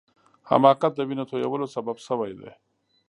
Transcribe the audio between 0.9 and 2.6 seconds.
د وینو تویولو سبب سوی دی.